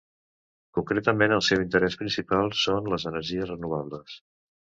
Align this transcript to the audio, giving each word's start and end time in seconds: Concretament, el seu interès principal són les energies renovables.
Concretament, 0.77 1.35
el 1.37 1.43
seu 1.47 1.61
interès 1.65 1.99
principal 1.99 2.49
són 2.63 2.91
les 2.95 3.07
energies 3.13 3.47
renovables. 3.53 4.19